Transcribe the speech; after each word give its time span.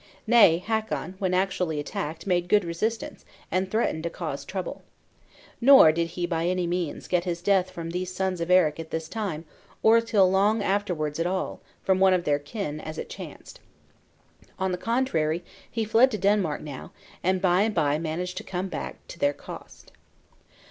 Nay, 0.25 0.57
Hakon, 0.57 1.13
when 1.19 1.35
actually 1.35 1.79
attacked, 1.79 2.25
made 2.25 2.49
good 2.49 2.65
resistance, 2.65 3.23
and 3.51 3.69
threatened 3.69 4.01
to 4.01 4.09
cause 4.09 4.43
trouble. 4.43 4.81
Nor 5.63 5.91
did 5.91 6.07
he 6.17 6.25
by 6.25 6.47
any 6.47 6.65
means 6.65 7.07
get 7.07 7.23
his 7.25 7.39
death 7.39 7.69
from 7.69 7.91
these 7.91 8.11
sons 8.11 8.41
of 8.41 8.49
Eric 8.49 8.79
at 8.79 8.89
this 8.89 9.07
time, 9.07 9.45
or 9.83 10.01
till 10.01 10.27
long 10.27 10.63
afterwards 10.63 11.19
at 11.19 11.27
all, 11.27 11.61
from 11.83 11.99
one 11.99 12.15
of 12.15 12.23
their 12.23 12.39
kin, 12.39 12.79
as 12.81 12.97
it 12.97 13.09
chanced. 13.09 13.59
On 14.57 14.71
the 14.71 14.77
contrary, 14.79 15.43
he 15.69 15.85
fled 15.85 16.09
to 16.09 16.17
Denmark 16.17 16.61
now, 16.61 16.91
and 17.23 17.39
by 17.39 17.61
and 17.61 17.75
by 17.75 17.99
managed 17.99 18.37
to 18.37 18.43
come 18.43 18.69
back, 18.69 19.05
to 19.09 19.19
their 19.19 19.33
cost. 19.33 19.91